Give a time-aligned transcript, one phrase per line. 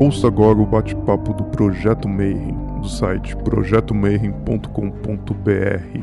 [0.00, 6.00] Ouça agora o bate-papo do Projeto Mayhem, do site projetomayhem.com.br.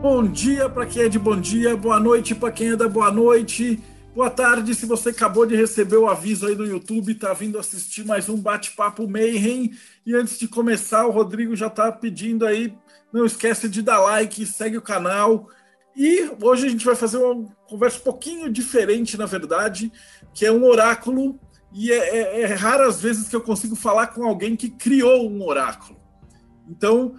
[0.00, 3.10] Bom dia para quem é de bom dia, boa noite para quem é da boa
[3.10, 3.91] noite.
[4.14, 8.04] Boa tarde, se você acabou de receber o aviso aí no YouTube, está vindo assistir
[8.04, 9.72] mais um bate-papo Mayhem.
[10.04, 12.76] E antes de começar, o Rodrigo já está pedindo aí,
[13.10, 15.48] não esquece de dar like, segue o canal.
[15.96, 19.90] E hoje a gente vai fazer uma conversa um pouquinho diferente, na verdade,
[20.34, 21.40] que é um oráculo.
[21.72, 25.42] E é, é, é raras vezes que eu consigo falar com alguém que criou um
[25.42, 25.98] oráculo.
[26.68, 27.14] Então,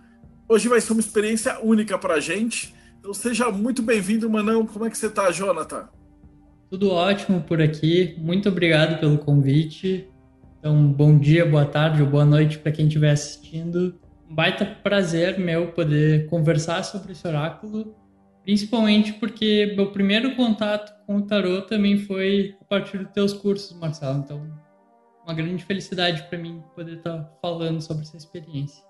[0.47, 2.75] hoje vai ser uma experiência única para a gente.
[2.99, 4.67] Então, seja muito bem-vindo, Manão.
[4.67, 5.89] Como é que você está, Jonathan?
[6.73, 8.15] Tudo ótimo por aqui.
[8.17, 10.09] Muito obrigado pelo convite.
[10.57, 13.93] Então, bom dia, boa tarde ou boa noite para quem estiver assistindo.
[14.27, 17.95] Um baita prazer meu poder conversar sobre esse oráculo,
[18.41, 23.77] principalmente porque meu primeiro contato com o tarot também foi a partir dos teus cursos,
[23.77, 24.23] Marcelo.
[24.25, 24.51] Então,
[25.23, 28.83] uma grande felicidade para mim poder estar tá falando sobre essa experiência.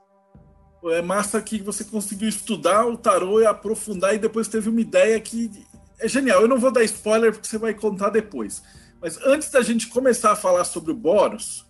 [0.86, 5.19] É massa que você conseguiu estudar o tarot e aprofundar e depois teve uma ideia
[5.19, 5.52] que
[6.03, 6.41] é genial.
[6.41, 8.61] Eu não vou dar spoiler porque você vai contar depois.
[9.01, 11.65] Mas antes da gente começar a falar sobre o Boros,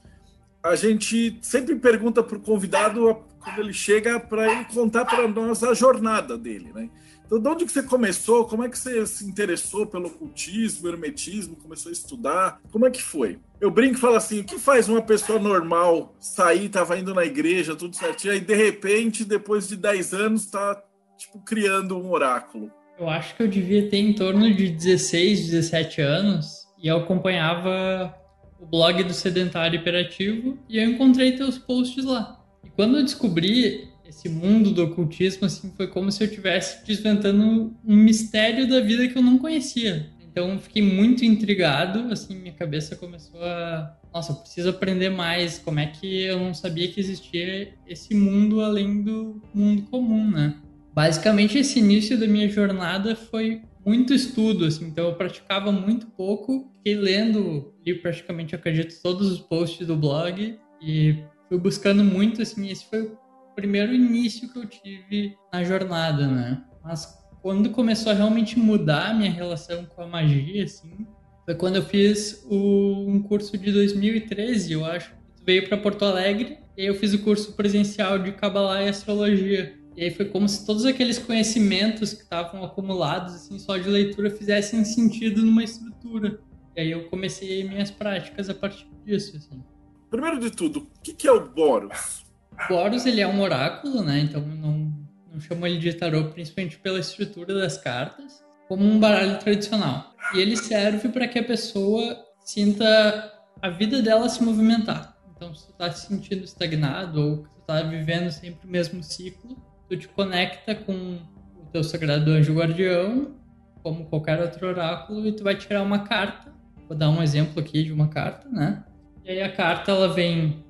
[0.63, 5.63] a gente sempre pergunta para o convidado quando ele chega para ele contar para nós
[5.63, 6.89] a jornada dele, né?
[7.25, 8.45] Então, de onde que você começou?
[8.45, 12.61] Como é que você se interessou pelo ocultismo, hermetismo, começou a estudar?
[12.71, 13.39] Como é que foi?
[13.59, 17.25] Eu brinco e falo assim: o que faz uma pessoa normal sair, tava indo na
[17.25, 20.81] igreja, tudo certinho, aí de repente, depois de 10 anos, tá
[21.17, 22.71] tipo criando um oráculo?
[22.99, 28.13] Eu acho que eu devia ter em torno de 16, 17 anos e eu acompanhava
[28.59, 32.39] o blog do Sedentário Hiperativo e eu encontrei teus posts lá.
[32.63, 37.75] E quando eu descobri esse mundo do ocultismo, assim, foi como se eu estivesse desventando
[37.83, 40.11] um mistério da vida que eu não conhecia.
[40.21, 45.79] Então fiquei muito intrigado, assim, minha cabeça começou a, nossa, eu preciso aprender mais, como
[45.79, 50.55] é que eu não sabia que existia esse mundo além do mundo comum, né?
[50.93, 56.71] Basicamente, esse início da minha jornada foi muito estudo, assim, então eu praticava muito pouco,
[56.77, 61.17] fiquei lendo, li praticamente, acredito, todos os posts do blog e
[61.49, 63.17] fui buscando muito, assim, esse foi o
[63.55, 66.63] primeiro início que eu tive na jornada, né?
[66.83, 71.05] Mas quando começou a realmente mudar a minha relação com a magia, assim,
[71.43, 75.13] foi quando eu fiz o, um curso de 2013, eu acho.
[75.45, 79.77] Veio para Porto Alegre e eu fiz o curso presencial de Kabbalah e Astrologia.
[79.95, 84.29] E aí foi como se todos aqueles conhecimentos que estavam acumulados assim só de leitura
[84.29, 86.39] fizessem sentido numa estrutura.
[86.75, 89.63] E aí eu comecei minhas práticas a partir disso, assim.
[90.09, 92.25] Primeiro de tudo, o que é o Boros?
[92.51, 94.19] O Boros ele é um oráculo, né?
[94.19, 94.91] Então não
[95.33, 100.13] não chamo ele de tarô principalmente pela estrutura das cartas, como um baralho tradicional.
[100.35, 105.17] E ele serve para que a pessoa sinta a vida dela se movimentar.
[105.35, 109.03] Então, se tu tá se sentindo estagnado ou que tu tá vivendo sempre o mesmo
[109.03, 109.57] ciclo,
[109.87, 111.19] tu te conecta com
[111.61, 113.35] o teu sagrado anjo guardião,
[113.81, 116.51] como qualquer outro oráculo, e tu vai tirar uma carta.
[116.87, 118.83] Vou dar um exemplo aqui de uma carta, né?
[119.25, 120.63] E aí a carta ela vem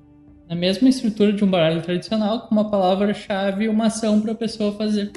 [0.48, 4.34] na mesma estrutura de um baralho tradicional, com uma palavra-chave e uma ação para a
[4.36, 5.12] pessoa fazer.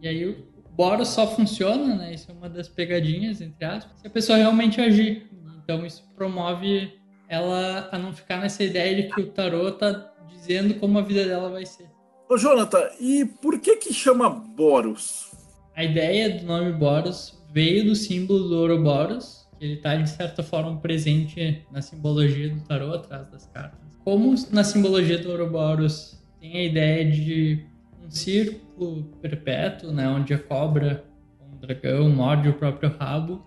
[0.00, 0.36] E aí o
[0.76, 2.14] Boros só funciona, né?
[2.14, 5.26] Isso é uma das pegadinhas, entre aspas, se a pessoa realmente agir.
[5.62, 6.98] Então isso promove
[7.28, 11.24] ela a não ficar nessa ideia de que o tarô tá dizendo como a vida
[11.24, 11.88] dela vai ser.
[12.32, 15.32] Ô, Jonathan, e por que que chama Boros?
[15.76, 20.42] A ideia do nome Boros veio do símbolo do Ouroboros, que ele está de certa
[20.42, 23.78] forma presente na simbologia do tarô atrás das cartas.
[24.02, 27.66] Como na simbologia do Ouroboros tem a ideia de
[28.02, 31.04] um círculo perpétuo, né, onde a cobra,
[31.38, 33.44] um dragão, morde o próprio rabo,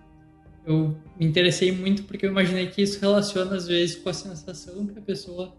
[0.64, 4.86] eu me interessei muito porque eu imaginei que isso relaciona às vezes com a sensação
[4.86, 5.56] que a pessoa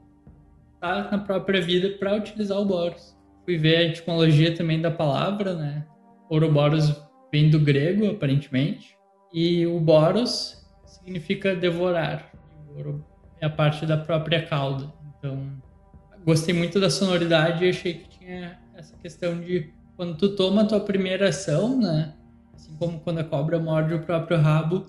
[0.81, 3.17] tá na própria vida para utilizar o Boros
[3.47, 5.87] fui ver a etimologia também da palavra, né?
[6.29, 6.93] Ouroboros
[7.33, 8.99] vem do grego, aparentemente,
[9.33, 12.33] e o boros significa devorar.
[12.69, 13.01] O
[13.41, 14.93] é a parte da própria cauda.
[15.17, 15.53] Então,
[16.25, 20.67] gostei muito da sonoridade e achei que tinha essa questão de quando tu toma a
[20.67, 22.15] tua primeira ação, né?
[22.53, 24.87] Assim como quando a cobra morde o próprio rabo,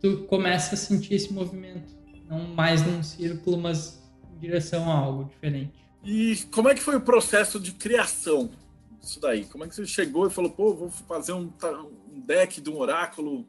[0.00, 1.96] tu começa a sentir esse movimento,
[2.28, 5.85] não mais num círculo, mas em direção a algo diferente.
[6.04, 8.50] E como é que foi o processo de criação
[9.00, 9.44] disso daí?
[9.46, 11.52] Como é que você chegou e falou, pô, vou fazer um,
[12.12, 13.46] um deck de um oráculo?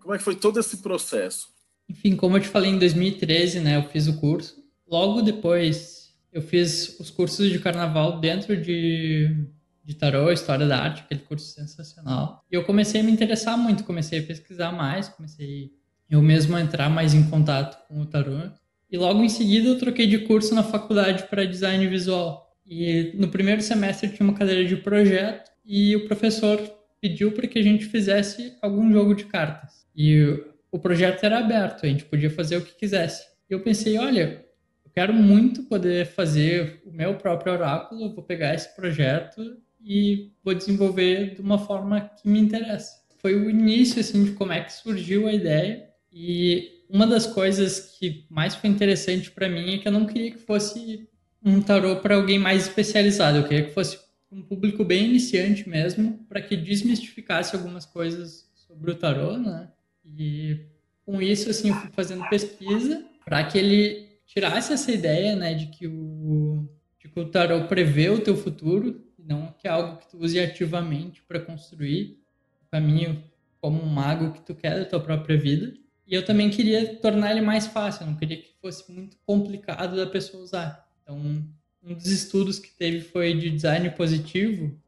[0.00, 1.48] Como é que foi todo esse processo?
[1.88, 6.42] Enfim, como eu te falei, em 2013, né, eu fiz o curso logo depois eu
[6.42, 9.46] fiz os cursos de carnaval dentro de,
[9.84, 12.44] de tarô, história da arte, aquele curso sensacional.
[12.50, 15.70] E eu comecei a me interessar muito, comecei a pesquisar mais, comecei
[16.10, 18.50] eu mesmo a entrar mais em contato com o tarô.
[18.90, 22.44] E logo em seguida eu troquei de curso na faculdade para design visual.
[22.66, 26.60] E no primeiro semestre tinha uma cadeira de projeto e o professor
[27.00, 29.86] pediu para que a gente fizesse algum jogo de cartas.
[29.94, 30.42] E
[30.72, 33.26] o projeto era aberto, a gente podia fazer o que quisesse.
[33.48, 34.44] E eu pensei, olha,
[34.84, 40.54] eu quero muito poder fazer o meu próprio oráculo, vou pegar esse projeto e vou
[40.54, 43.04] desenvolver de uma forma que me interessa.
[43.18, 47.96] Foi o início assim de como é que surgiu a ideia e uma das coisas
[47.98, 51.08] que mais foi interessante para mim é que eu não queria que fosse
[51.44, 53.98] um tarô para alguém mais especializado, eu queria que fosse
[54.30, 59.68] um público bem iniciante mesmo, para que desmistificasse algumas coisas sobre o tarô, né?
[60.04, 60.66] E
[61.04, 65.66] com isso, assim, eu fui fazendo pesquisa para que ele tirasse essa ideia, né, de
[65.66, 70.10] que o, de que o tarô prevê o teu futuro, não que é algo que
[70.10, 72.18] tu use ativamente para construir
[72.62, 73.22] o caminho
[73.60, 75.74] como um mago que tu quer da tua própria vida.
[76.06, 80.06] E eu também queria tornar ele mais fácil, não queria que fosse muito complicado da
[80.06, 80.88] pessoa usar.
[81.02, 84.78] Então, um dos estudos que teve foi de design positivo,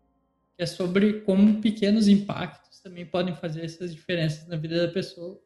[0.57, 5.41] que é sobre como pequenos impactos também podem fazer essas diferenças na vida da pessoa.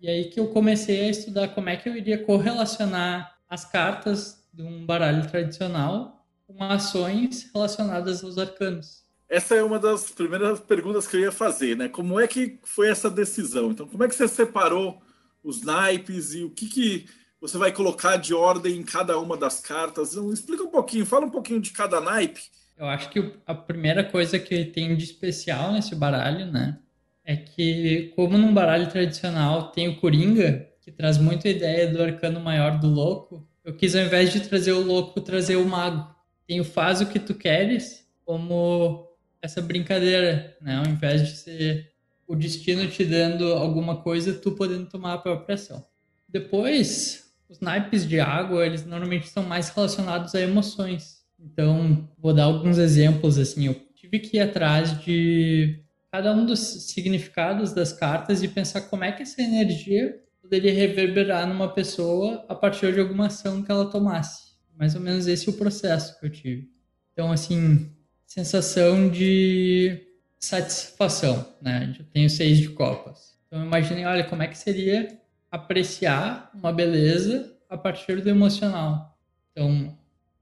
[0.00, 4.44] E aí que eu comecei a estudar como é que eu iria correlacionar as cartas
[4.52, 9.01] de um baralho tradicional com ações relacionadas aos arcanos.
[9.32, 11.88] Essa é uma das primeiras perguntas que eu ia fazer, né?
[11.88, 13.70] Como é que foi essa decisão?
[13.70, 15.00] Então, como é que você separou
[15.42, 17.06] os naipes e o que, que
[17.40, 20.12] você vai colocar de ordem em cada uma das cartas.
[20.12, 22.42] Então, explica um pouquinho, fala um pouquinho de cada naipe.
[22.76, 26.78] Eu acho que a primeira coisa que tem de especial nesse baralho, né,
[27.24, 32.02] é que como num baralho tradicional tem o Coringa, que traz muito a ideia do
[32.02, 36.14] arcano maior do louco, eu quis ao invés de trazer o louco, trazer o mago.
[36.46, 39.11] Tem o faz o que tu queres como
[39.42, 41.92] essa brincadeira, né, ao invés de ser
[42.26, 45.84] o destino te dando alguma coisa, tu podendo tomar a própria ação.
[46.28, 51.22] Depois, os naipes de água, eles normalmente são mais relacionados a emoções.
[51.38, 56.60] Então, vou dar alguns exemplos assim, eu tive que ir atrás de cada um dos
[56.60, 62.54] significados das cartas e pensar como é que essa energia poderia reverberar numa pessoa a
[62.54, 64.52] partir de alguma ação que ela tomasse.
[64.76, 66.70] Mais ou menos esse é o processo que eu tive.
[67.12, 67.90] Então, assim,
[68.32, 70.06] sensação de
[70.38, 71.94] satisfação, né?
[71.98, 73.36] Eu tenho seis de copas.
[73.46, 75.20] Então, imaginei, olha, como é que seria
[75.50, 79.18] apreciar uma beleza a partir do emocional.
[79.50, 79.94] Então,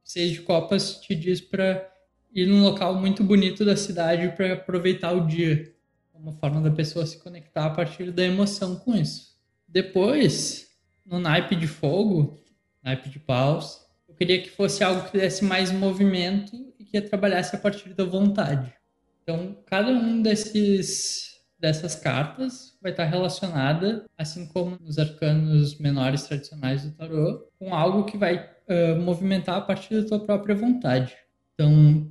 [0.04, 1.88] Seis de Copas te diz para
[2.32, 5.74] ir num local muito bonito da cidade para aproveitar o dia.
[6.14, 9.36] Uma forma da pessoa se conectar a partir da emoção com isso.
[9.66, 10.68] Depois,
[11.04, 12.38] no naipe de fogo,
[12.84, 17.58] naipe de paus, eu queria que fosse algo que desse mais movimento que trabalhasse a
[17.58, 18.72] partir da vontade.
[19.22, 26.82] Então, cada um desses dessas cartas vai estar relacionada, assim como nos arcanos menores tradicionais
[26.82, 31.14] do tarô, com algo que vai uh, movimentar a partir da tua própria vontade.
[31.52, 32.10] Então,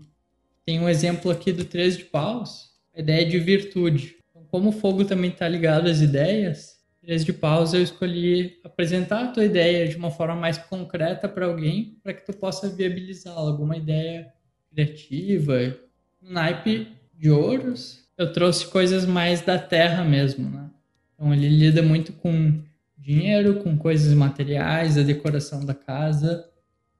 [0.63, 4.17] tem um exemplo aqui do Três de Paus, a ideia de virtude.
[4.29, 9.23] Então, como o fogo também está ligado às ideias, Três de Paus eu escolhi apresentar
[9.23, 13.49] a tua ideia de uma forma mais concreta para alguém, para que tu possa viabilizá-la,
[13.49, 14.31] alguma ideia
[14.71, 15.77] criativa.
[16.21, 20.69] Naipe de ouros, eu trouxe coisas mais da terra mesmo, né?
[21.13, 22.61] Então ele lida muito com
[22.97, 26.49] dinheiro, com coisas materiais, a decoração da casa.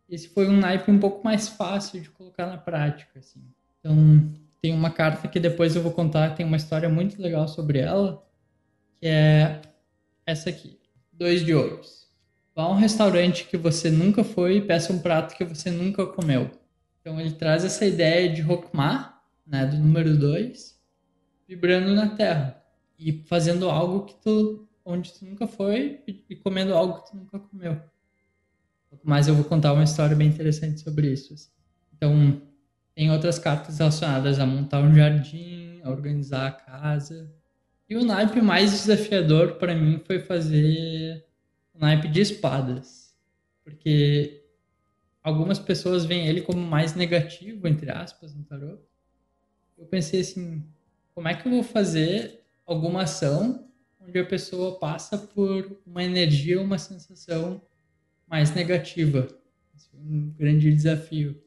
[0.10, 3.42] Esse foi um naipe um pouco mais fácil de colocar na prática, assim.
[3.80, 4.30] Então
[4.62, 8.26] tem uma carta que depois eu vou contar, tem uma história muito legal sobre ela,
[9.00, 9.62] que é
[10.26, 10.78] essa aqui,
[11.14, 12.08] dois de ouros.
[12.56, 16.06] Vá a um restaurante que você nunca foi e peça um prato que você nunca
[16.06, 16.52] comeu.
[17.10, 20.80] Então ele traz essa ideia de Rokmar, né, do número dois,
[21.48, 22.64] vibrando na terra
[23.00, 27.40] e fazendo algo que tu onde tu nunca foi e comendo algo que tu nunca
[27.40, 27.82] comeu.
[29.04, 31.34] Mas eu vou contar uma história bem interessante sobre isso.
[31.34, 31.50] Assim.
[31.96, 32.42] Então,
[32.94, 37.34] tem outras cartas relacionadas a montar um jardim, a organizar a casa.
[37.90, 41.26] E o naipe mais desafiador para mim foi fazer
[41.74, 43.16] o naipe de espadas.
[43.64, 44.39] Porque
[45.24, 48.78] algumas pessoas veem ele como mais negativo, entre aspas, no tarô.
[49.78, 50.66] Eu pensei assim,
[51.14, 53.68] como é que eu vou fazer alguma ação
[54.00, 57.62] onde a pessoa passa por uma energia, uma sensação
[58.28, 59.28] mais negativa?
[59.76, 61.42] Esse é um grande desafio.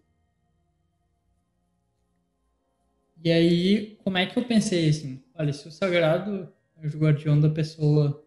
[3.25, 5.23] E aí, como é que eu pensei assim?
[5.35, 8.27] Olha, se o sagrado o guardião da pessoa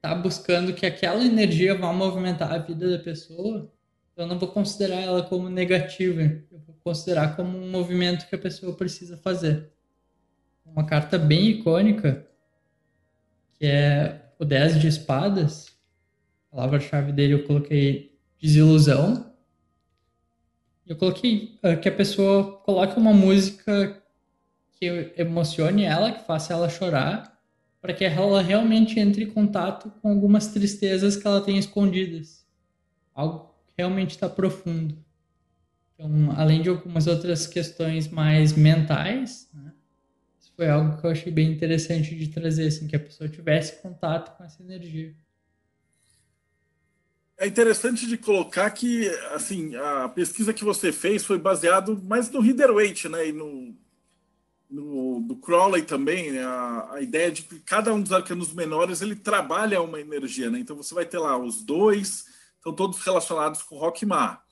[0.00, 3.72] tá buscando que aquela energia vá movimentar a vida da pessoa,
[4.16, 8.38] eu não vou considerar ela como negativa, eu vou considerar como um movimento que a
[8.38, 9.70] pessoa precisa fazer.
[10.64, 12.26] Uma carta bem icônica,
[13.54, 15.76] que é o 10 de espadas,
[16.50, 19.34] a palavra-chave dele eu coloquei desilusão.
[20.86, 24.02] Eu coloquei uh, que a pessoa coloque uma música
[24.72, 27.38] que emocione ela, que faça ela chorar,
[27.80, 32.46] para que ela realmente entre em contato com algumas tristezas que ela tem escondidas.
[33.14, 34.96] Algo realmente está profundo.
[35.94, 39.72] Então, além de algumas outras questões mais mentais, né,
[40.38, 43.80] isso foi algo que eu achei bem interessante de trazer, assim, que a pessoa tivesse
[43.80, 45.14] contato com essa energia.
[47.38, 52.40] É interessante de colocar que, assim, a pesquisa que você fez foi baseado mais no
[52.40, 53.74] Reader Weight, né, e no,
[54.70, 59.00] no do Crowley também, né, a, a, ideia de que cada um dos arcanos menores
[59.00, 60.58] ele trabalha uma energia, né?
[60.58, 62.26] Então você vai ter lá os dois,
[62.66, 64.42] estão todos relacionados com Rockmar.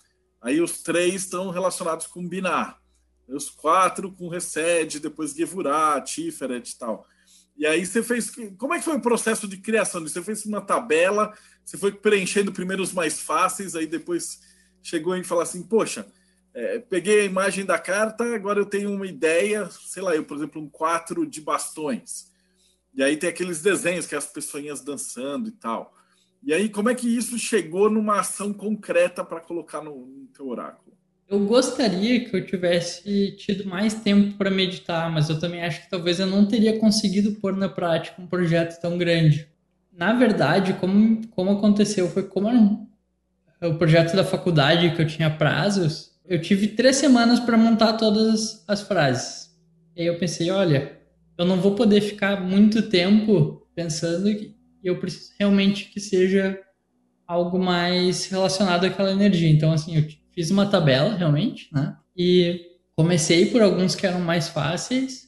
[0.40, 2.80] Aí os três estão relacionados com Binar.
[3.26, 7.06] Os quatro com Resed, depois Gevurah, Tiferet e tal.
[7.56, 8.30] E aí você fez.
[8.59, 10.02] Como é que foi o processo de criação?
[10.02, 11.33] Você fez uma tabela,
[11.64, 14.40] você foi preenchendo primeiro os mais fáceis, aí depois
[14.83, 16.06] chegou em falar assim, poxa,
[16.52, 20.37] é, peguei a imagem da carta, agora eu tenho uma ideia, sei lá, eu, por
[20.37, 22.30] exemplo, um quatro de bastões.
[22.94, 25.94] E aí tem aqueles desenhos que é as pessoinhas dançando e tal.
[26.46, 30.46] E aí, como é que isso chegou numa ação concreta para colocar no, no teu
[30.48, 30.94] oráculo?
[31.26, 35.90] Eu gostaria que eu tivesse tido mais tempo para meditar, mas eu também acho que
[35.90, 39.48] talvez eu não teria conseguido pôr na prática um projeto tão grande.
[39.90, 42.88] Na verdade, como, como aconteceu, foi como
[43.62, 48.62] o projeto da faculdade que eu tinha prazos, eu tive três semanas para montar todas
[48.68, 49.50] as frases.
[49.96, 50.98] E aí eu pensei, olha,
[51.38, 54.28] eu não vou poder ficar muito tempo pensando
[54.88, 56.58] eu preciso realmente que seja
[57.26, 59.48] algo mais relacionado àquela energia.
[59.48, 61.96] Então, assim, eu fiz uma tabela realmente, né?
[62.16, 62.60] E
[62.94, 65.24] comecei por alguns que eram mais fáceis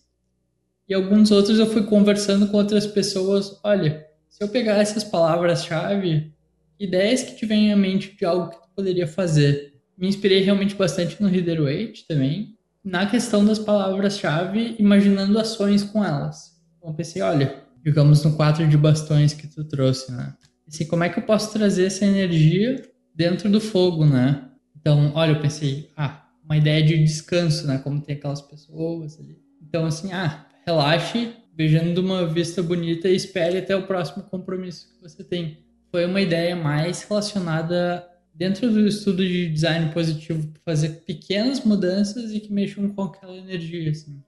[0.89, 3.59] e alguns outros eu fui conversando com outras pessoas.
[3.65, 6.33] Olha, se eu pegar essas palavras-chave,
[6.79, 9.75] ideias que te vêm à mente de algo que tu poderia fazer.
[9.97, 16.05] Me inspirei realmente bastante no Reader Weight também, na questão das palavras-chave, imaginando ações com
[16.05, 16.55] elas.
[16.79, 20.35] Então pensei, olha, digamos no quatro de bastões que tu trouxe, né?
[20.67, 22.83] Assim, como é que eu posso trazer essa energia
[23.15, 24.51] dentro do fogo, né?
[24.77, 27.79] Então, olha, eu pensei, ah, uma ideia de descanso, né?
[27.79, 29.39] Como tem aquelas pessoas ali.
[29.63, 35.01] Então, assim, ah, relaxe, beijando uma vista bonita e espere até o próximo compromisso que
[35.01, 35.59] você tem.
[35.93, 42.41] Foi uma ideia mais relacionada dentro do estudo de design positivo, fazer pequenas mudanças e
[42.41, 44.21] que mexam com aquela energia, assim.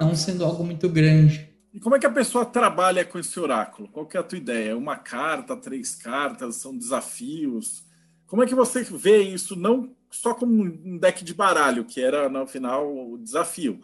[0.00, 1.55] Não sendo algo muito grande.
[1.76, 3.86] E como é que a pessoa trabalha com esse oráculo?
[3.88, 4.74] Qual que é a tua ideia?
[4.74, 7.84] Uma carta, três cartas, são desafios?
[8.26, 12.30] Como é que você vê isso não só como um deck de baralho, que era
[12.30, 13.78] no final o desafio,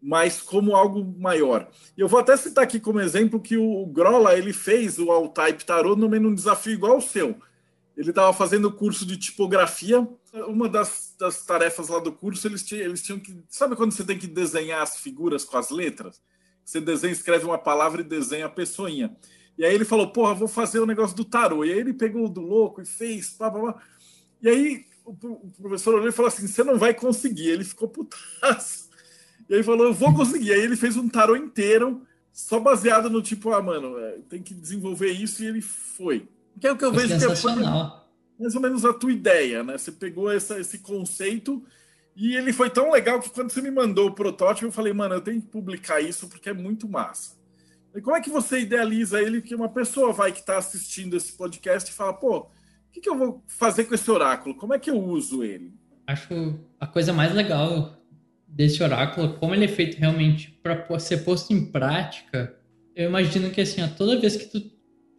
[0.00, 1.68] mas como algo maior?
[1.98, 5.64] Eu vou até citar aqui como exemplo que o Grola ele fez o All Type
[5.64, 7.36] Tarot no meio um desafio igual ao seu.
[7.96, 10.06] Ele estava fazendo o curso de tipografia.
[10.46, 13.42] Uma das, das, tarefas lá do curso, eles, eles tinham que.
[13.48, 16.22] Sabe quando você tem que desenhar as figuras com as letras?
[16.64, 19.14] Você desenha, escreve uma palavra e desenha a pessoinha.
[19.56, 21.64] E aí ele falou, porra, vou fazer o negócio do tarô.
[21.64, 23.82] E aí ele pegou o do louco e fez, pá, pá, pá.
[24.42, 25.14] E aí o,
[25.60, 27.48] professor olhou e falou assim, você não vai conseguir.
[27.48, 28.88] Ele ficou putaço.
[29.48, 30.52] E aí falou, eu vou conseguir.
[30.52, 32.02] Aí ele fez um tarô inteiro,
[32.32, 36.28] só baseado no tipo, ah, mano, é, tem que desenvolver isso, e ele foi.
[36.60, 37.28] Que é o que eu vejo que é
[38.38, 39.78] mais ou menos a tua ideia, né?
[39.78, 41.64] Você pegou essa, esse conceito
[42.16, 45.14] e ele foi tão legal que quando você me mandou o protótipo, eu falei, mano,
[45.14, 47.36] eu tenho que publicar isso porque é muito massa.
[47.94, 51.32] E como é que você idealiza ele que uma pessoa vai que está assistindo esse
[51.32, 52.46] podcast e fala, pô, o
[52.92, 54.54] que, que eu vou fazer com esse oráculo?
[54.54, 55.72] Como é que eu uso ele?
[56.06, 58.00] Acho a coisa mais legal
[58.46, 62.54] desse oráculo, como ele é feito realmente para ser posto em prática,
[62.94, 64.70] eu imagino que assim, ó, toda vez que tu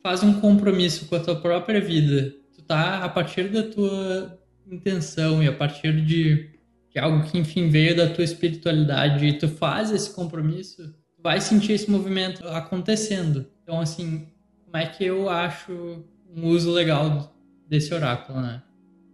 [0.01, 4.39] faz um compromisso com a tua própria vida, tu tá a partir da tua
[4.71, 6.49] intenção e a partir de,
[6.95, 11.73] de algo que enfim veio da tua espiritualidade e tu faz esse compromisso, vai sentir
[11.73, 13.45] esse movimento acontecendo.
[13.61, 14.29] Então, assim,
[14.63, 17.35] como é que eu acho um uso legal
[17.67, 18.63] desse oráculo, né?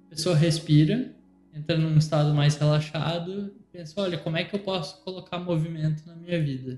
[0.05, 1.11] A pessoa respira,
[1.51, 6.15] entra num estado mais relaxado pensa, olha, como é que eu posso colocar movimento na
[6.15, 6.77] minha vida?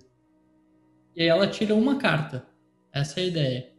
[1.16, 2.46] E aí ela tira uma carta.
[2.94, 3.74] Essa é a ideia.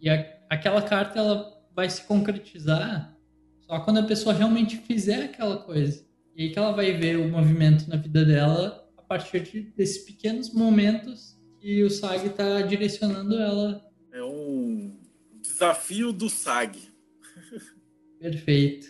[0.00, 3.16] E a, aquela carta ela vai se concretizar
[3.60, 6.03] só quando a pessoa realmente fizer aquela coisa.
[6.36, 10.04] E aí que ela vai ver o movimento na vida dela a partir de, desses
[10.04, 13.84] pequenos momentos que o SAG está direcionando ela.
[14.12, 14.98] É um,
[15.40, 16.78] desafio do SAG.
[18.18, 18.86] Perfeito.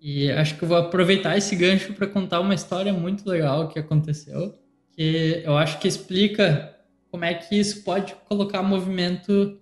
[0.00, 3.78] E acho que eu vou aproveitar esse gancho para contar uma história muito legal que
[3.78, 4.58] aconteceu,
[4.90, 6.76] que eu acho que explica
[7.10, 9.60] como é que isso pode colocar movimento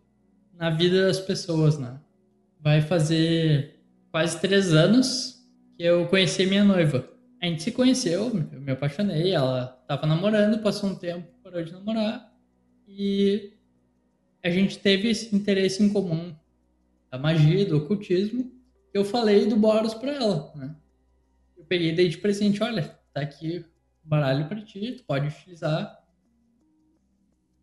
[0.54, 2.00] na vida das pessoas, né?
[2.58, 5.46] Vai fazer quase três anos
[5.76, 7.08] que eu conheci minha noiva.
[7.40, 11.72] A gente se conheceu, eu me apaixonei, ela estava namorando, passou um tempo, parou de
[11.72, 12.32] namorar
[12.86, 13.54] e
[14.42, 16.34] a gente teve esse interesse em comum
[17.10, 18.60] da magia, do ocultismo
[18.92, 20.74] eu falei do Boros para ela, né?
[21.56, 23.64] Eu peguei dei de presente, olha, tá aqui
[24.04, 25.98] o baralho para ti, tu pode utilizar.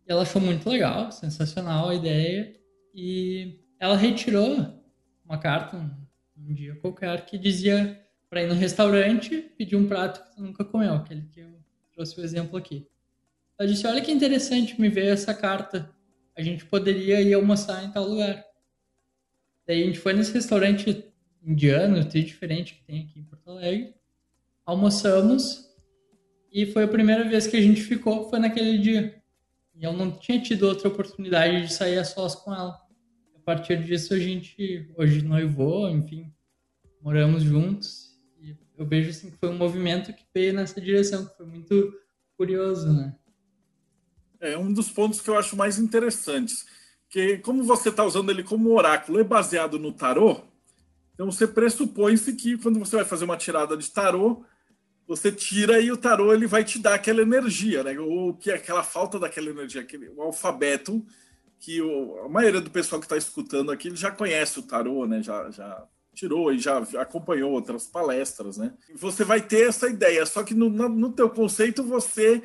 [0.07, 2.55] E ela achou muito legal, sensacional a ideia.
[2.93, 4.81] E ela retirou
[5.25, 5.77] uma carta
[6.38, 10.65] um dia qualquer que dizia para ir no restaurante pedir um prato que tu nunca
[10.65, 11.50] comeu, aquele que eu
[11.93, 12.88] trouxe o exemplo aqui.
[13.57, 15.89] Ela disse: Olha que interessante, me veio essa carta.
[16.36, 18.43] A gente poderia ir almoçar em tal lugar.
[19.65, 21.05] Daí a gente foi nesse restaurante
[21.43, 23.96] indiano, diferente que tem aqui em Porto Alegre.
[24.65, 25.67] Almoçamos
[26.51, 29.22] e foi a primeira vez que a gente ficou, foi naquele dia.
[29.75, 32.79] E eu não tinha tido outra oportunidade de sair a sós com ela.
[33.36, 36.34] A partir disso a gente hoje noivou, enfim,
[37.01, 38.07] moramos juntos.
[38.77, 41.94] Eu vejo assim que foi um movimento que veio nessa direção, que foi muito
[42.38, 43.15] curioso, né?
[44.39, 46.65] É um dos pontos que eu acho mais interessantes,
[47.10, 50.44] que como você está usando ele como oráculo, é baseado no tarô,
[51.17, 54.46] então você pressupõe-se que quando você vai fazer uma tirada de tarô,
[55.08, 58.00] você tira e o tarô ele vai te dar aquela energia, né?
[58.00, 61.03] Ou que é aquela falta daquela energia, aquele o alfabeto
[61.60, 65.24] que o, a maioria do pessoal que está escutando aqui já conhece o tarô, né?
[65.24, 68.74] Já, já tirou e já acompanhou outras palestras, né?
[68.95, 72.41] Você vai ter essa ideia, só que no, no teu conceito você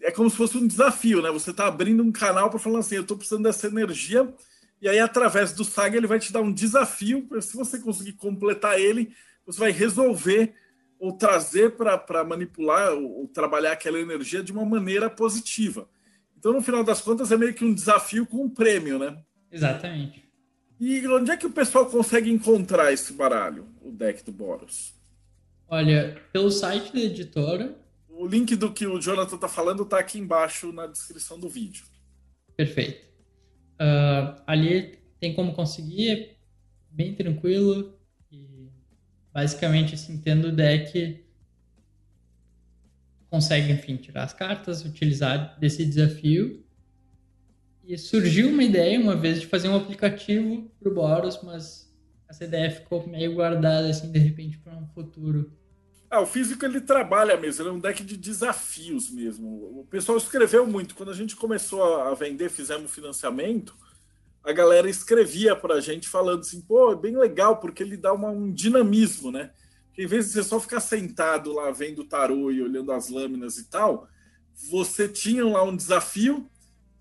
[0.00, 1.30] é como se fosse um desafio, né?
[1.30, 4.32] Você está abrindo um canal para falar assim, eu estou precisando dessa energia
[4.84, 7.26] e aí, através do SAG, ele vai te dar um desafio.
[7.40, 9.14] Se você conseguir completar ele,
[9.46, 10.54] você vai resolver
[10.98, 15.88] ou trazer para manipular ou, ou, trabalhar aquela energia de uma maneira positiva.
[16.38, 19.16] Então, no final das contas, é meio que um desafio com um prêmio, né?
[19.50, 20.23] Exatamente.
[20.80, 24.94] E onde é que o pessoal consegue encontrar esse baralho, o deck do Boros?
[25.68, 27.78] Olha, pelo site da editora.
[28.08, 31.84] O link do que o Jonathan está falando está aqui embaixo na descrição do vídeo.
[32.56, 33.04] Perfeito.
[33.74, 36.36] Uh, ali tem como conseguir, é
[36.90, 37.98] bem tranquilo.
[38.30, 38.68] E
[39.32, 41.24] basicamente, assim, tendo o deck,
[43.28, 46.63] consegue, enfim, tirar as cartas, utilizar desse desafio.
[47.86, 51.92] E surgiu uma ideia uma vez de fazer um aplicativo para o Boros, mas
[52.28, 55.52] essa ideia ficou meio guardada, assim, de repente, para um futuro.
[56.10, 59.80] Ah, o físico ele trabalha mesmo, ele é um deck de desafios mesmo.
[59.80, 60.94] O pessoal escreveu muito.
[60.94, 63.76] Quando a gente começou a vender, fizemos financiamento,
[64.42, 68.12] a galera escrevia para a gente falando assim, pô, é bem legal, porque ele dá
[68.12, 69.50] uma, um dinamismo, né?
[69.92, 73.10] Que em vez de você só ficar sentado lá vendo o tarô e olhando as
[73.10, 74.08] lâminas e tal,
[74.70, 76.48] você tinha lá um desafio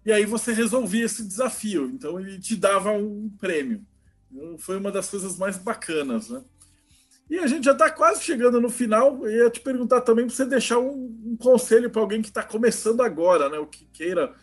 [0.06, 1.86] e aí você resolvia esse desafio.
[1.86, 3.86] Então ele te dava um prêmio.
[4.32, 6.42] Então, foi uma das coisas mais bacanas, né?
[7.30, 9.26] E a gente já está quase chegando no final.
[9.26, 12.44] Eu ia te perguntar também para você deixar um, um conselho para alguém que está
[12.44, 13.58] começando agora, né?
[13.58, 14.34] O que queira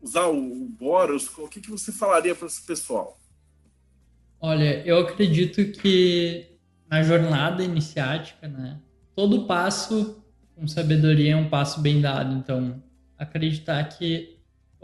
[0.00, 1.30] usar o, Boros.
[1.38, 3.20] O que, que você falaria para esse pessoal?
[4.40, 8.80] Olha, eu acredito que na jornada iniciática, né?
[9.14, 10.24] Todo passo
[10.54, 12.34] com sabedoria é um passo bem dado.
[12.34, 12.82] Então,
[13.18, 14.33] acreditar que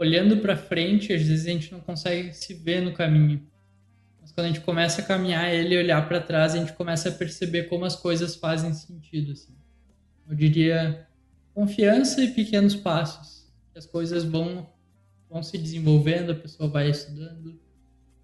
[0.01, 3.47] olhando para frente, às vezes a gente não consegue se ver no caminho.
[4.19, 7.09] Mas quando a gente começa a caminhar ele e olhar para trás, a gente começa
[7.09, 9.33] a perceber como as coisas fazem sentido.
[9.33, 9.53] Assim.
[10.27, 11.07] Eu diria
[11.53, 13.47] confiança e pequenos passos.
[13.75, 14.67] As coisas vão,
[15.29, 17.59] vão se desenvolvendo, a pessoa vai estudando,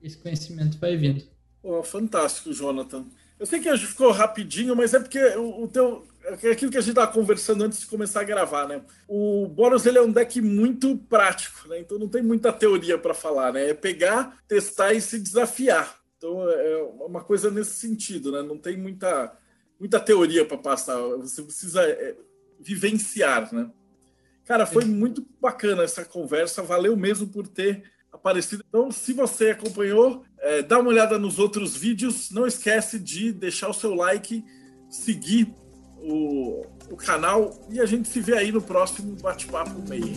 [0.02, 1.24] esse conhecimento vai vindo.
[1.62, 3.06] Oh, fantástico, Jonathan.
[3.40, 6.08] Eu sei que ficou rapidinho, mas é porque o, o teu
[6.44, 8.82] é aquilo que a gente estava conversando antes de começar a gravar, né?
[9.08, 11.80] O Boros ele é um deck muito prático, né?
[11.80, 13.70] Então não tem muita teoria para falar, né?
[13.70, 16.00] É pegar, testar e se desafiar.
[16.18, 18.42] Então é uma coisa nesse sentido, né?
[18.42, 19.38] Não tem muita,
[19.80, 20.98] muita teoria para passar.
[20.98, 22.16] Você precisa é,
[22.60, 23.70] vivenciar, né?
[24.44, 26.62] Cara, foi muito bacana essa conversa.
[26.62, 28.64] Valeu mesmo por ter aparecido.
[28.68, 32.32] Então, se você acompanhou, é, dá uma olhada nos outros vídeos.
[32.32, 34.46] Não esquece de deixar o seu like,
[34.90, 35.54] seguir
[35.98, 40.16] o, o canal e a gente se vê aí no próximo bate-papo meio.